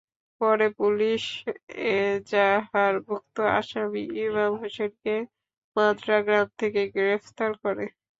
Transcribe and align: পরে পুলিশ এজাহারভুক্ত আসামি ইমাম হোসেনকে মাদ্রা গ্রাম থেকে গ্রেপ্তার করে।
পরে 0.41 0.67
পুলিশ 0.79 1.23
এজাহারভুক্ত 1.97 3.35
আসামি 3.57 4.03
ইমাম 4.21 4.51
হোসেনকে 4.61 5.15
মাদ্রা 5.75 6.17
গ্রাম 6.25 6.47
থেকে 6.59 6.81
গ্রেপ্তার 6.95 7.51
করে। 7.63 7.85